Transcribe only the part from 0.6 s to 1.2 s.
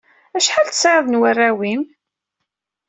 tesɛiḍ n